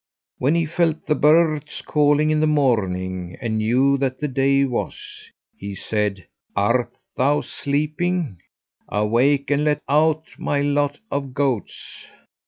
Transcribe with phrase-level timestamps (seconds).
[0.39, 5.29] "When he felt the birds calling in the morning, and knew that the day was,
[5.55, 8.39] he said 'Art thou sleeping?
[8.89, 12.07] Awake and let out my lot of goats.'